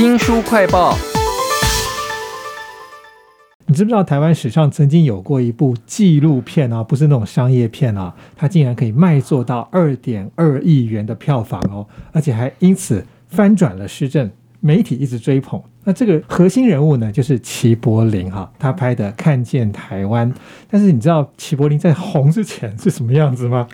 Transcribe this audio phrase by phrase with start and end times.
[0.00, 0.96] 新书快报。
[3.66, 14.30] 你知不知道台湾史上曾经有过一部纪录片啊，不是那种商业片啊，它竟然可以卖座到二点二亿元的票房哦，而且还因此翻转了施政，
[14.60, 15.62] 媒体一直追捧。
[15.84, 20.32] 那这个核心人物呢，就是齐柏林哈，他拍的《看见台湾》。
[20.68, 23.68] 但是你知道齐柏林在红之前是什么样子吗？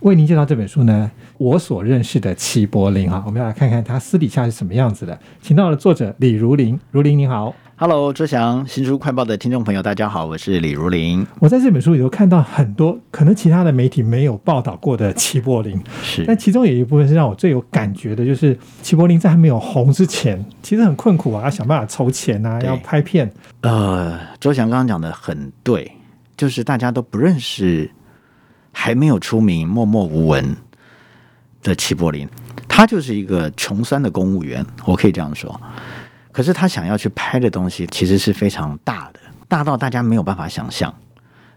[0.00, 1.10] 为您介绍这本书呢，
[1.42, 5.18] 我所认识的齐柏林啊，我们要来看看他私底下是什么样子的。
[5.40, 7.52] 请到了作者李如林，如林你好。
[7.74, 11.26] Hello，周翔，新书快报的听众朋友，大家好，我是李如林。
[11.40, 23.28] 我在这本书里头看到很多可能其他的媒体没有报道过的齐柏林，是但其中有一部分是让我最有感觉的，就是齐柏林在还没有红之前，其实很困苦啊，要想办法筹钱啊，要拍片。
[23.62, 25.90] 呃，周翔刚刚讲的很对，
[26.36, 27.90] 就是大家都不认识，
[28.70, 30.54] 还没有出名、默默无闻
[31.62, 32.28] 的齐柏林，
[32.68, 35.60] 他就是一个穷酸的公务员，我可以这样说。
[36.32, 40.92] 可是他想要去拍的东西，其实是非常大的，大到大家没有办法想象。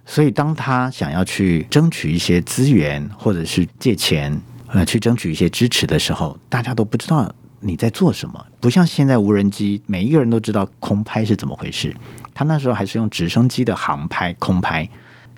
[0.06, 8.45] 所以，当他想要去争取一些资源，或者是借钱，呃，去争取一些支持的时候，大家都不知道你在做什么。
[8.59, 11.95] 不像现在无人机，每一个人都知道空拍是怎么回事。
[12.36, 14.88] 他那时候还是用直升机的航拍、空拍，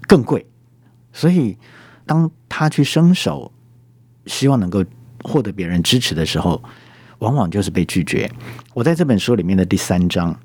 [0.06, 0.46] 更贵。
[1.14, 1.58] 所以，
[2.06, 3.54] 当他去伸手，
[4.28, 4.84] 希望能够
[5.24, 6.62] 获得别人支持的时候，
[7.20, 8.30] 往往就是被拒绝。
[8.74, 10.38] 我在这本书里面的第三章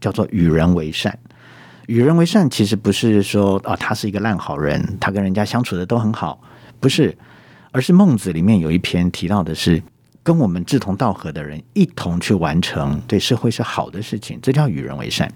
[0.00, 1.16] 叫做“与人为善”。
[1.86, 6.42] 与人为善，其实不是说啊，他是一个烂好人，他跟人家相处的都很好，
[6.80, 7.16] 不是，
[7.70, 9.80] 而是孟子里面有一篇提到的是，
[10.24, 15.32] 跟我们志同道合的人一同去完成对社会是好的事情，这叫与人为善。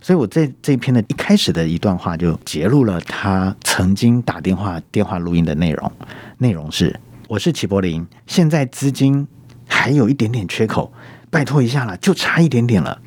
[0.00, 5.92] 所以我在这一篇的一开始的一段话就揭露了他曾经打电话电话录音的内容，
[6.38, 6.98] 内容是：
[7.30, 9.24] 我是齐柏林，现在资金
[9.68, 10.92] 还有一点点缺口，
[11.30, 13.00] 拜托一下了，就差一点点了。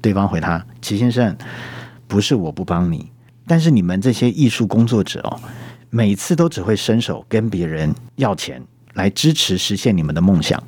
[0.00, 1.38] 对方回他：齐先生，
[2.08, 3.12] 不是我不帮你，
[3.46, 5.38] 但是你们这些艺术工作者哦，
[5.90, 8.60] 每次都只会伸手跟别人要钱
[8.94, 10.60] 来支持实现你们的梦想。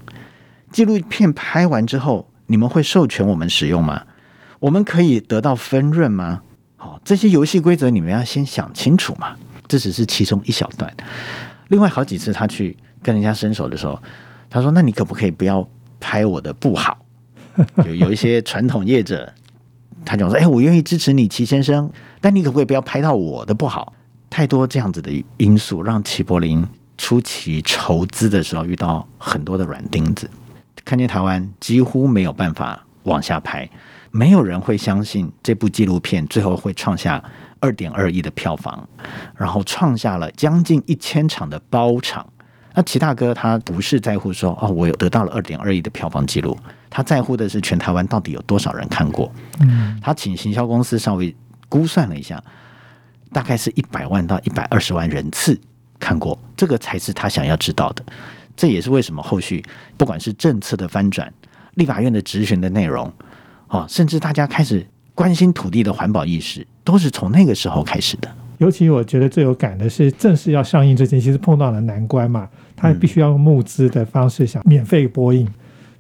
[0.71, 4.05] 纪录片拍完之后，你们会授权我们使用吗？
[4.61, 6.43] 我们可以得到分润吗？
[6.77, 9.35] 好、这些游戏规则你们要先想清楚嘛。
[9.67, 10.95] 这只是其中一小段。
[11.69, 14.03] 另外好几次他去跟人家伸手的时候，
[14.51, 15.65] 他说：“那你可不可以不要
[16.01, 16.99] 拍我的不好？”
[17.87, 19.33] 有有一些传统业者，
[20.05, 21.89] 他讲说：“哎，我愿意支持你，齐先生，
[22.21, 23.93] 但你可不可以不要拍到我的不好？”
[24.31, 26.67] 太多这样子的因素，让齐柏林
[26.99, 30.29] 初期筹资的时候遇到很多的软钉子。
[30.85, 33.71] 看见台湾几乎没有办法往下拍，
[34.11, 37.23] 没有人会相信这部纪录片最后会创下
[37.61, 38.89] 二点二亿的票房，
[39.37, 42.27] 然后创下了将近一千场的包场。
[42.75, 46.59] 那齐大哥他不是在乎说哦，我有得到了二点二亿的票房记录，
[46.91, 49.33] 他在乎的是全台湾到底有多少人看过。
[49.61, 51.35] 嗯，他请行销公司稍微
[51.69, 52.43] 估算了一下，
[53.33, 55.59] 大概是一百万到一百二十万人次
[56.01, 58.05] 看过，这个才是他想要知道的。
[58.57, 59.65] 这也是为什么后续
[59.97, 61.33] 不管是政策的翻转、
[61.75, 63.13] 立法院的质询的内容，
[63.69, 68.29] 哦，甚至大家开始关心土地的环保意识，都是从那个时候开始的。
[68.59, 75.49] 尤其我觉得最有感的是，正式要上映之前，其实碰到了难关嘛，他必须要用募资的方式想免费播映，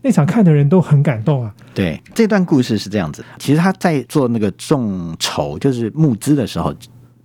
[0.02, 1.54] 那场看的人都很感动啊。
[1.72, 3.24] 对，这段故事是这样子。
[3.38, 6.74] 其实他在做那个众筹，就是募资的时候，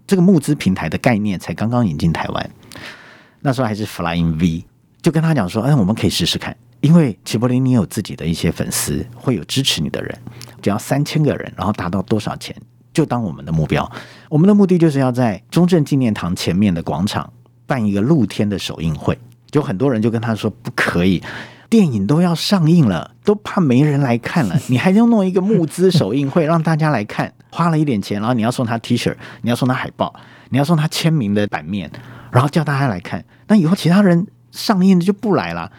[0.07, 2.49] 这个募资平台的概念才刚刚引进台湾，
[3.41, 4.65] 那时候还是 Flying V，
[5.01, 10.17] 就跟他讲说，哎，我们可以试试看，因为齐柏林你有自己的一些粉丝，会有支持你的人，
[10.61, 12.55] 只要三千个人，然后达到多少钱，
[12.91, 13.89] 就当我们的目标。
[14.29, 17.31] 我们的目的就是要在中正纪念堂前面的广场
[17.67, 19.17] 办一个露天的首映会，
[19.49, 21.21] 就很多人就跟他说不可以。
[21.69, 30.11] 电影都要上映了，都怕没人来看了，你还要弄一个募资首映会让大家来看，花了一点钱，然后你要送他 T 恤，你要送他海报，
[30.49, 31.91] 你要送他签名的版面，
[32.31, 33.23] 然后叫大家来看。
[33.47, 35.71] 那以后其他人上映就不来了。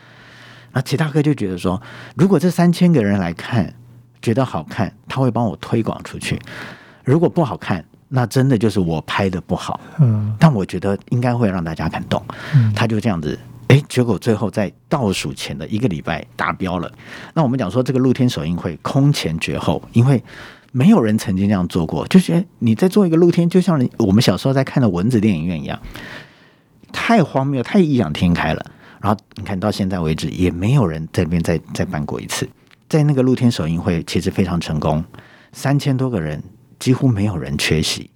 [0.73, 1.83] 那齐大哥就觉得说，
[2.15, 3.75] 如果这三千个人来看，
[4.23, 6.37] 觉得好看，他会帮我推广出去；
[7.03, 9.81] 如果不好看，那真的就是我拍的不好。
[9.99, 12.25] 嗯但我觉得应该会让大家感动。
[12.55, 13.37] 嗯他就这样子，
[13.71, 16.91] 哎，结果最后在倒数前的一个礼拜达标了。
[17.35, 20.21] 那我们讲说这个露天首映会空前绝后，因为
[20.73, 25.81] 没有人曾经这样做过，就觉得你在做一个露天，就像我们小时候在看的蚊子电影院一样，
[26.93, 28.73] 太荒谬，太异想天开了。
[29.01, 32.49] 然后你看到现在为止，也没有人在那边再再办过一次。
[32.89, 35.05] 在那个露天首映会，其实非常成功，
[35.53, 36.43] 三千多个人，
[36.81, 38.11] 几乎没有人缺席。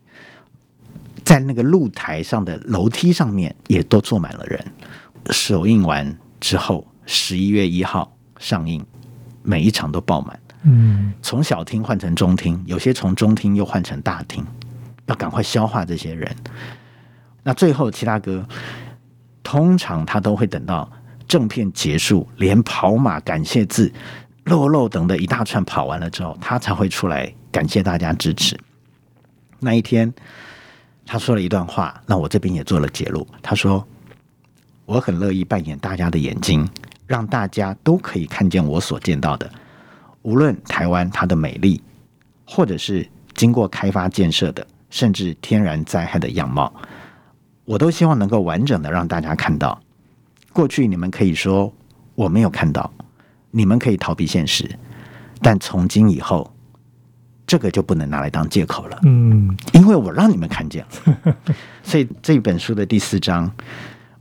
[1.25, 4.62] 在那个露台上的楼梯上面也都坐满了人。
[5.31, 8.85] 首映完之后，十一月一号上映，
[9.43, 14.44] 每一场都爆满，嗯从小厅换成中厅，有些从中厅又换成大厅，
[15.06, 16.35] 要赶快消化这些人。
[17.43, 18.47] 那最后七大哥
[19.43, 20.91] 通常他都会等到
[21.29, 23.93] 正片结束，连跑马感谢字、
[24.44, 28.59] 漏漏等的一大串跑完了之后，他才会出来感谢大家支持。
[29.61, 30.12] 那一天，
[31.06, 33.26] 他说了一段话，那我这边也做了揭露。
[33.43, 33.87] 他说
[34.87, 36.69] ：“我很乐意扮演大家的眼睛，
[37.07, 39.51] 让大家都可以看见我所见到的，
[40.23, 41.83] 无论台湾它的美丽，
[42.47, 46.73] 或者是经过开发建设的，甚至天然灾害的样貌，
[47.65, 49.81] 我都希望能够完整的让大家看到。
[50.53, 51.73] 过去你们可以说
[52.15, 52.93] 我没有看到，
[53.51, 54.69] 你们可以逃避现实，
[55.41, 56.53] 但从今以后，
[57.47, 59.01] 这个就不能拿来当借口了。
[59.03, 61.37] 嗯因为我让你们看见了。
[61.83, 63.51] 所以这本书的第四章，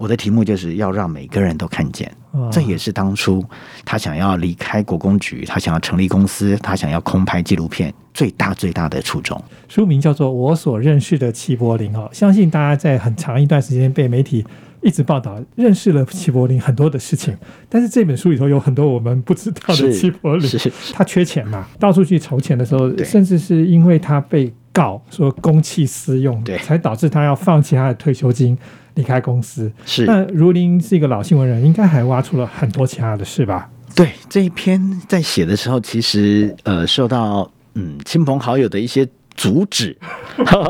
[0.03, 2.11] 我的题目就是要让每个人都看见。
[2.51, 3.41] 这也是当初
[3.85, 9.41] 他想要离开国公局，他想要成立公司，他想要空拍纪录片最大最大的初衷。
[9.69, 14.45] 书名叫做《我所认识的齐柏林》哦，相信大家在很长一段时间被媒体
[14.81, 17.33] 一直报道，认识了齐柏林很多的事情，
[17.69, 20.50] 但是这本书里头有很多我们不知道的是齐柏林。
[20.91, 28.57] 他缺钱嘛，到处去筹钱的时候，甚至是因为他被告说公器私用，对才导致他要放弃他的退休金，
[28.95, 29.71] 离开公司。
[29.85, 33.69] 是，那如林是一个老新闻人，应该还挖出了很多其他的事吧？
[33.95, 39.95] 对这一篇在写的时候，其实呃受到嗯亲朋好友的一些阻止，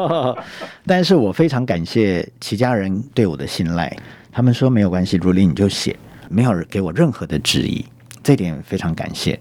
[0.86, 3.96] 但是我非常感谢齐家人对我的信赖，
[4.30, 5.96] 他们说没有关系，如林你就写，
[6.30, 7.86] 没有人给我任何的质疑，
[8.22, 9.40] 这点非常感谢。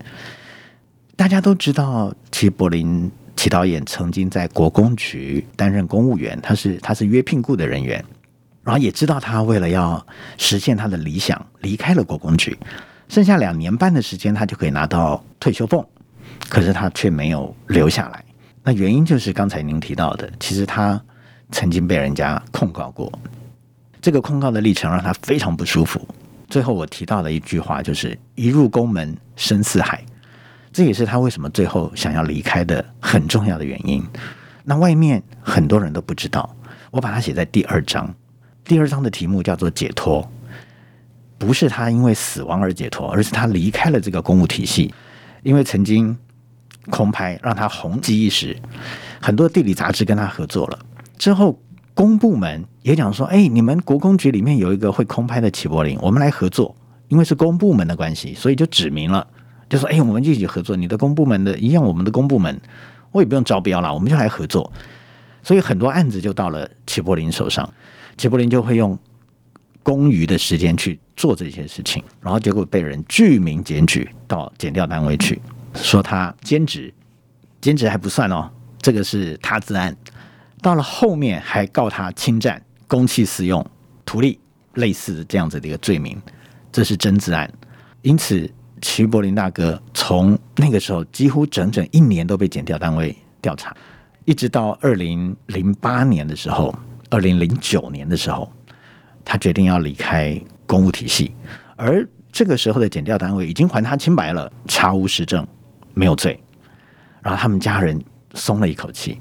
[1.16, 3.10] 大家都知道齐柏林
[3.42, 8.04] 齐导演曾经在国公局担任公务员，他是他是约聘雇的人员，
[8.62, 10.06] 然后也知道他为了要
[10.38, 12.56] 实现他的理想，离开了国公局，
[13.08, 15.84] 剩下两年半的时间，他就可以拿到退休俸，
[16.48, 18.24] 可是他却没有留下来。
[18.62, 21.02] 那原因就是刚才您提到的，其实他
[21.50, 23.12] 曾经被人家控告过，
[24.00, 26.00] 这个控告的历程让他非常不舒服。
[26.48, 30.00] 最后我提到的一句话就是“一入宫门深似海”，
[30.72, 34.02] 这也是他为什么最后想要离开的很重要的原因。
[34.64, 36.54] 那外面很多人都不知道，
[36.90, 38.12] 我把它写在第二章。
[38.64, 40.26] 第二章的题目叫做“解脱”，
[41.36, 44.94] 不是他因为死亡而解脱，而是他离开了这个公务体系，
[45.42, 46.16] 因为曾经
[46.90, 48.56] 空拍让他红极一时，
[49.20, 50.78] 很多地理杂志跟他合作了
[51.18, 51.60] 之后。
[51.94, 56.74] 公部门也讲说：“哎，你们国公局里面有一个会空拍的齐柏林，我们来合作。
[57.08, 59.26] 因为是公部门的关系，所以就指明了，
[59.72, 60.76] 就说：哎，我们一起合作。
[60.76, 62.60] 你的公部门的一样，我们的公部门，
[63.10, 64.70] 我也不用招标了，我们就来合作。
[65.42, 67.66] 所以很多案子就到了齐柏林手上，
[68.18, 68.98] 齐柏林就会用
[69.82, 75.40] 公余的时间去做这些事情，然后结果被人具名检举到检调单位去，
[75.72, 76.92] 说他兼职，
[77.62, 78.50] 兼职还不算哦，
[78.82, 79.96] 这个是他自案。
[80.60, 83.66] 到了后面还告他侵占、公器私用、
[84.04, 84.38] 图利，
[84.74, 86.20] 类似这样子的一个罪名，
[86.70, 87.50] 这是真自案。
[88.02, 93.74] 因此，齐柏林大哥从那个时候几乎整整一年都被检调单位调查，
[94.24, 96.74] 一直到二零零八年的时候，
[97.08, 98.52] 二零零九年的时候，
[99.24, 101.32] 他决定要离开公务体系，
[101.76, 105.46] 而这个时候的检调单位已经还他清白了，查无实证，
[105.94, 106.38] 没有罪，
[107.22, 108.02] 然后他们家人
[108.34, 109.20] 松了一口气。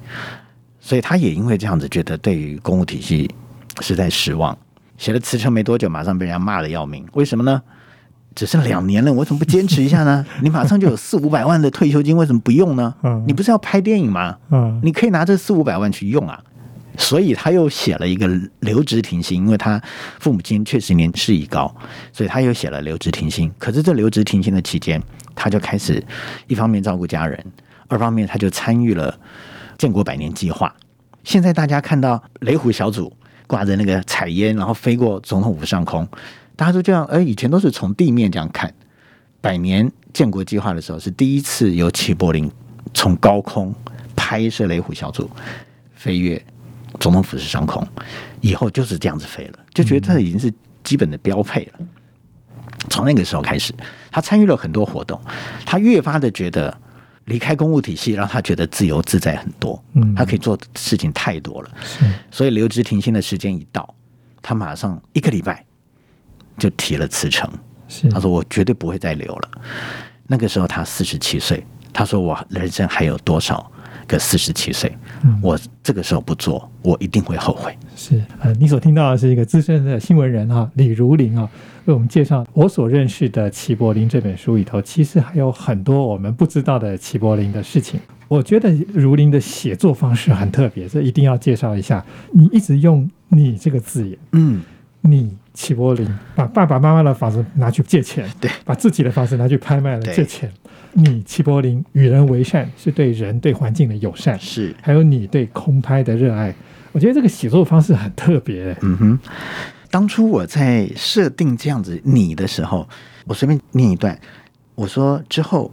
[0.79, 3.29] 所以他也因为这样子，觉得对于公务体系
[3.81, 4.57] 实在失望，
[4.97, 7.07] 写了辞呈没多久，马上被人家骂的要命。
[7.13, 7.61] 为什么呢？
[8.35, 10.25] 只剩两年了，为什么不坚持一下呢？
[10.41, 12.93] 你马上就有四五百万的退休金，为什么不用呢？
[13.03, 14.37] 嗯你不是要拍电影吗？
[14.51, 16.39] 嗯你可以拿这四五百万去用啊。
[16.97, 19.81] 所以他又写了一个留职停薪，因为他
[20.19, 21.73] 父母亲确实年事已高，
[22.11, 23.49] 所以他又写了留职停薪。
[23.57, 25.01] 可是这留职停薪的期间，
[25.33, 26.03] 他就开始
[26.47, 27.41] 一方面照顾家人，
[27.87, 29.17] 二方面他就参与了
[29.77, 30.73] 建国百年计划。
[31.23, 33.11] 现在大家看到雷虎小组
[33.47, 36.05] 挂着那个彩烟，然后飞过总统府上空，
[36.61, 38.71] 大家都这样，哎以前都是从地面这样看。
[39.41, 42.51] 百年建国计划的时候，是第一次由齐柏林
[42.93, 43.73] 从高空
[44.15, 45.27] 拍摄雷虎小组
[45.95, 46.39] 飞越
[46.99, 47.83] 总统府是上空，
[48.41, 50.53] 以后就是这样子飞了，就觉得这已经是
[50.83, 51.79] 基本的标配了。
[52.91, 53.73] 从那个时候开始，
[54.11, 55.19] 他参与了很多活动，
[55.65, 56.77] 他越发的觉得
[57.25, 59.83] 离开公务体系，让他觉得自由自在很多。
[59.93, 63.95] 嗯他可以做的事情太多了，是所以留职停薪的时间一到，
[64.43, 65.65] 他马上一个礼拜
[66.61, 67.49] 就提了辞呈。
[67.87, 69.49] 是他说：“我绝对不会再留了。”
[70.27, 73.69] 那个时候他四十七岁，他说：“我人生还有多少
[74.07, 77.75] 个四十七岁，嗯我这个时候不做，我一定会后悔。
[77.95, 81.49] 是呃，你所听到的是一个资深的新闻人哈、李如林啊，
[81.85, 87.99] 为我们介绍我所认识的齐柏林这本书里头，其实还有很多我们不知道的齐柏林的事情。
[88.29, 92.05] 我觉得如林的写作方式很特别，这一定要介绍一下。
[92.31, 94.61] 你一直用“你”这个字眼，嗯，
[95.01, 100.51] 你齐柏林把爸爸妈妈的房子拿去借钱，对，把自己的房子拿去拍卖了借钱。
[100.93, 106.53] 你齐柏林与人为善，是对人对环境的友善，是，还有你对空拍的热爱。
[106.91, 108.75] 我觉得这个写作方式很特别。
[108.81, 109.19] 嗯哼。
[109.89, 112.87] 当初我在设定这样子你的时候，
[113.25, 114.17] 我随便念一段，
[114.75, 115.69] 我说之后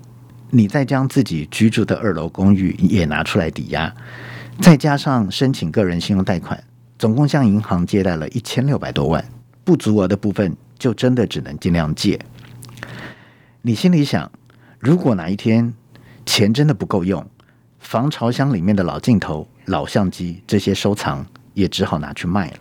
[0.50, 3.94] 你再将自己居住的二楼公寓也拿出来抵押，
[4.60, 6.60] 再加上申请个人信用贷款，
[6.98, 9.24] 总共向银行借贷了一千六百多万，
[9.68, 12.18] 不足额的部分就真的只能尽量借。
[13.60, 14.32] 你心里想，
[14.78, 15.74] 如果哪一天
[16.24, 17.22] 钱真的不够用，
[17.78, 22.56] 防潮箱里面的老镜头、老相机这些收藏也只好拿去卖了。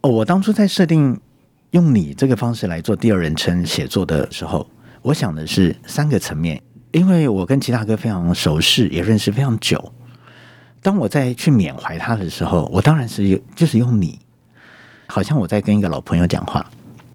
[0.00, 1.20] 哦，我当初在设定
[1.72, 4.66] 用你这个方式来做第二人称写作的时候，
[5.02, 6.58] 我想的是三个层面，
[6.92, 9.92] 因为我跟齐大哥非常熟识，也认识非常久。
[10.80, 14.18] 当我在去缅怀他的时候，我当然是用就是用你，
[15.10, 16.64] 好像我在跟一个老朋友讲话。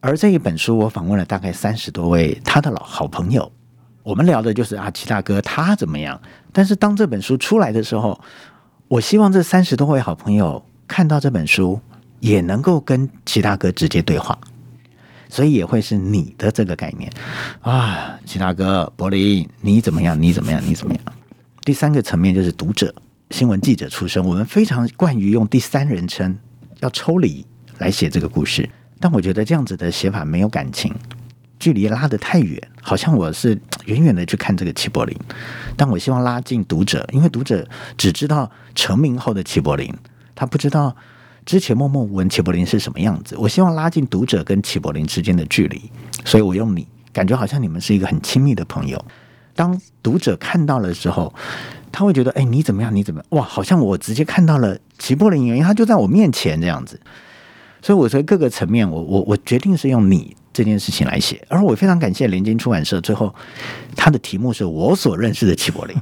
[0.01, 3.51] 而这一本书，我访问了大概三十多位他的老好朋友，
[4.03, 6.21] 我们聊的就是啊，齐大哥他怎么样。
[6.53, 8.19] 但是当这本书出来的时候，
[8.87, 11.79] 我希望这三十多位好朋友看到这本书，
[12.19, 14.37] 也能够跟齐大哥直接对话，
[15.27, 17.11] 所以也会是你的这个概念
[17.61, 20.21] 啊，齐大哥，柏林你怎么样？
[20.21, 20.61] 你怎么样？
[20.63, 21.03] 你怎么样？
[21.63, 22.93] 第三个层面就是读者，
[23.31, 26.37] 新闻记者出身，我们非常惯于用第三人称，
[26.81, 27.43] 要抽离
[27.77, 28.69] 来写这个故事。
[28.99, 30.93] 但我觉得这样子的写法没有感情，
[31.59, 35.15] 距离拉得太远，好像我是 远远的去看这个齐柏林，
[35.75, 37.67] 但我希望拉近读者，因为读者
[37.97, 39.93] 只知道成名后的齐柏林，
[40.33, 40.95] 他不知道
[41.45, 43.35] 之前默默无闻齐柏林是什么样子。
[43.37, 45.91] 我希望拉近读者跟齐柏林之间的距离，
[46.23, 49.05] 所以我用你，感觉好像你们是一个很亲密的朋友。
[49.53, 51.33] 当读者看到了之后，
[51.91, 52.95] 他会觉得，哎，你怎么样？
[52.95, 53.39] 你怎么样？
[53.39, 56.99] 哇，好像我直接看到了齐柏林，原因他就在我面前这样子。
[57.85, 63.31] 所以我在各个层面，我我我决定是用你这件事情来写，而我非常感谢联经出版社，最后
[63.95, 65.95] 他的题目是我所认识的齐柏林。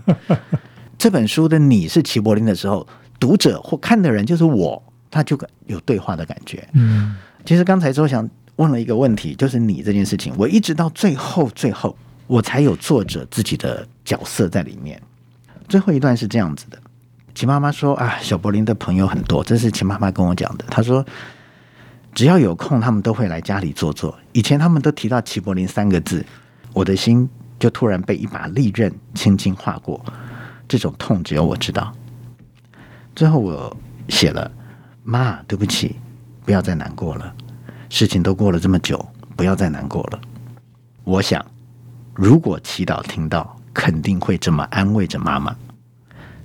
[0.97, 2.87] 这本书的你是齐柏林的时候，
[3.19, 6.65] 读者或看的人就是我，他就有对话的感觉。
[6.71, 11.93] 嗯其实刚才周翔问了一个问题，就是你这件事情，我一直到最后最后，
[12.27, 14.97] 我才有作者自己的角色在里面。
[15.67, 16.77] 最后一段是这样子的：
[17.35, 20.63] 齐妈妈说啊，小柏林的朋友很多，这是齐妈妈跟我讲的。
[20.69, 21.05] 她说，
[22.13, 24.17] 只要有空，他们都会来家里坐坐。
[24.31, 26.25] 以前他们都提到齐柏林三个字，
[26.71, 27.27] 我的心
[27.59, 30.03] 就突然被一把利刃轻轻划过，
[30.67, 31.91] 这种痛只有我知道。
[33.15, 33.75] 最后我
[34.09, 34.51] 写了：
[35.03, 35.95] 妈，对不起，
[36.45, 37.33] 不要再难过了。
[37.89, 39.03] 事情都过了这么久，
[39.35, 40.19] 不要再难过了。
[41.03, 41.43] 我想，
[42.13, 45.55] 如果祈祷听到，肯定会这么安慰着妈妈。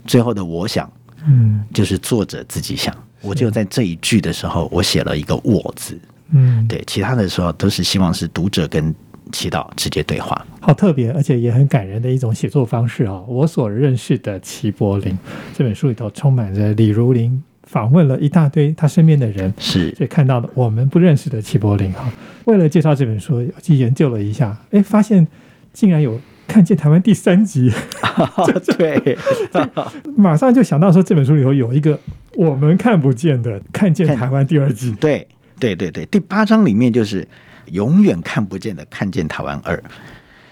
[0.07, 0.91] 最后的我想，
[1.27, 2.95] 嗯就是作者自己想。
[3.21, 5.99] 我就在这一句的时候，我写了一个“我”字。
[6.31, 8.95] 嗯，对，其他的时候都是希望是读者跟
[9.33, 10.47] 祈祷直接对话。
[10.61, 13.23] 好特别，而且也很感人的一种写作方式啊！
[13.27, 15.19] 我所认识的齐柏林
[15.57, 22.13] 这本书里头充满着李如林访问了一大堆他身边的人，是所以看到了我们不认识的齐柏林哈。
[22.45, 25.27] 为了介绍这本书，去研究了一下，哎，发现
[25.73, 27.71] 竟然有看见台湾第三集，
[28.79, 29.17] 对，
[30.17, 31.97] 马上就想到说这本书里头有一个
[32.35, 34.91] 我们看不见的看见台湾第二季。
[34.99, 35.29] 对，
[35.61, 36.07] 对，对，对。
[36.07, 37.29] 第八章里面就是
[37.67, 39.77] 永远看不见的《看见台湾二》。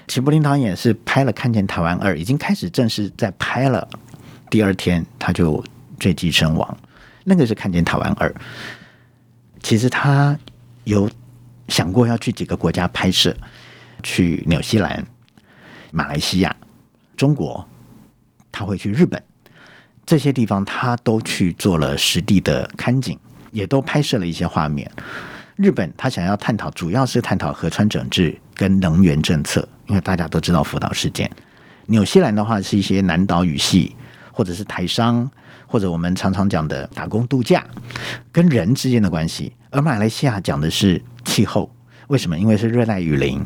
[0.06, 3.88] 齐柏林导演是拍了《看见台湾二》，已经开始正式在拍了。
[4.50, 5.64] 第二天他就
[5.98, 6.76] 坠机身亡，
[7.24, 8.28] 那个是《看见台湾二》。
[9.60, 10.38] 其实他
[10.84, 11.10] 有
[11.66, 13.34] 想过要去几个国家拍摄，
[14.04, 15.04] 去纽西兰、
[15.96, 16.54] 马来西亚、
[17.16, 17.66] 中国，
[18.52, 19.22] 他会去日本，
[20.04, 23.18] 这些地方他都去做了实地的看景，
[23.50, 24.90] 也都拍摄了一些画面。
[25.54, 31.30] 日本他想要探讨，主要是探讨河川整治跟能源政策，因为大家都知道福岛事件。
[31.86, 33.96] 纽西兰的话是一些南岛语系，
[34.30, 35.30] 或者是台商，
[35.66, 37.64] 或者我们常常讲的打工度假，
[38.30, 39.50] 跟人之间的关系。
[39.70, 41.74] 而马来西亚讲的是气候，
[42.08, 42.38] 为什么？
[42.38, 43.42] 因为是热带雨林，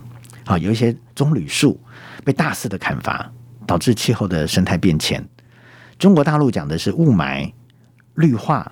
[0.50, 1.78] 啊，有一些棕榈树
[2.25, 3.30] 被大肆的砍伐，
[3.66, 5.25] 导致气候的生态变迁。
[5.99, 7.52] 中国大陆讲的是雾霾、
[8.14, 8.71] 绿化，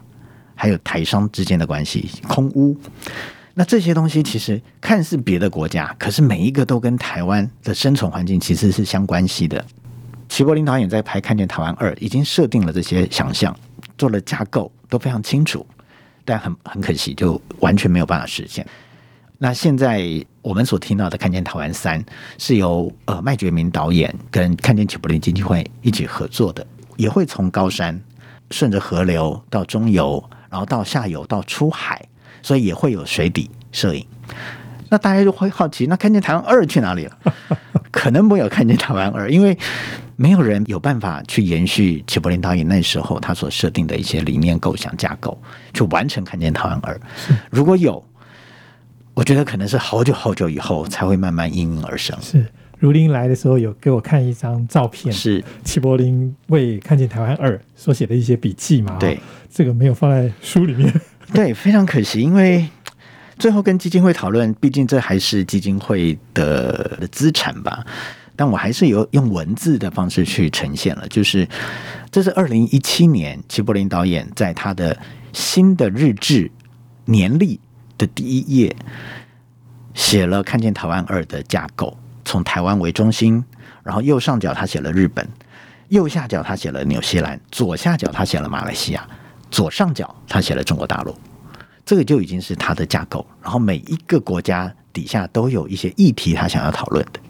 [0.54, 2.76] 还有台商之间的关系，空污。
[3.54, 9.64] 那这些东西其实看似别的国家，可是每一个都跟台湾的生存环境其实是相关系的。
[10.28, 13.56] 齐齐柏林导演在拍《看见台湾二》，已经设定了这些想象，
[13.96, 15.66] 做了架构，都非常清楚，
[16.24, 18.66] 但很很可惜，就完全没有办法实现。
[19.40, 20.04] 那现在
[20.42, 22.02] 我们所听到的《看见台湾三》
[22.38, 26.66] 是由呃麦觉明导演跟看见齐柏林基金会一起合作的，
[26.96, 27.98] 也会从高山
[28.50, 32.04] 顺着河流到中游，然后到下游到出海，
[32.42, 34.04] 所以也会有水底摄影。
[34.88, 37.18] 那大家就会好奇，那看见台湾二去哪里了？
[37.92, 39.56] 可能没有看见台湾二，因为
[40.16, 45.40] 没有人有办法去延续齐柏林导演那时候他所设定的一些理念构想架构，
[45.72, 47.00] 去完成看见台湾二。
[47.50, 48.04] 如果有，
[49.18, 52.16] 我觉得可能是好久好久以后才会慢慢应运而生。
[52.22, 52.46] 是
[52.78, 58.96] 如林来的时候有给我看一张照片，是齐柏林为《看见台湾二》所写的一些笔记嘛？
[59.00, 59.18] 对，
[59.50, 60.88] 这个没有放在书里面。
[61.34, 62.64] 对，非常可惜，因为
[63.40, 67.84] 最后跟基金会讨论，毕竟这还是基金会的的资产吧。
[68.36, 71.44] 但我还是有用文字的方式去呈现了，就是
[72.12, 74.96] 这是二零一七年齐柏林导演在他的
[75.32, 76.48] 新的日志
[77.06, 77.58] 年历
[77.98, 78.74] 的第一页
[79.92, 83.44] 写了《看见台湾二》的架构，从台湾为中心，
[83.82, 85.28] 然后右上角他写了日本，
[85.88, 89.06] 右下角他写了纽西兰，左下角他写了马来西亚，
[89.50, 91.14] 左上角他写了中国大陆。
[91.84, 97.20] 这个就已经是他的架构，然后每一个国家底下都有一些议题他想要讨论的。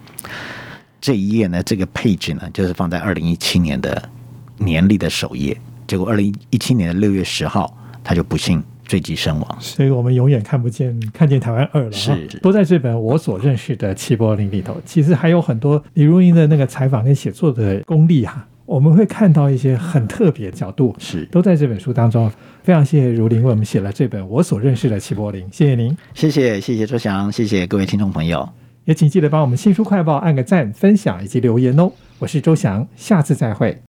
[1.00, 4.10] 这一页呢，这个配置呢，就是放在二零一七年的
[4.56, 5.56] 年历的首页。
[5.86, 7.72] 结果二零一七年的六月十号，
[8.02, 9.56] 他就不幸坠机身亡。
[9.60, 11.92] 所以我们永远看不见看见台湾二了。
[11.92, 14.76] 是，都在这本我所认识的齐柏林里头。
[14.84, 22.28] 其实还有很多李如英的那个采访跟写作的功力哈，我们会看到一些很特别的角度，是都在这本书当中。
[22.62, 28.48] 非常谢谢如林为我们写了这本我所认识的齐柏林，谢谢您，谢谢谢谢周翔，谢谢各位听众朋友，
[28.84, 31.90] 也请记得帮我们新书快报按个赞、分享以及留言哦。
[32.18, 33.87] 我是周翔，下次再会。